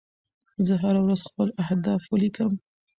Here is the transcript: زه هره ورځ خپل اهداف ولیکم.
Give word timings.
زه 0.67 0.73
هره 0.83 1.01
ورځ 1.03 1.19
خپل 1.29 1.47
اهداف 1.63 2.01
ولیکم. 2.07 2.51